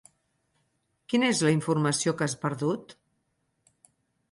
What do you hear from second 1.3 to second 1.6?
és la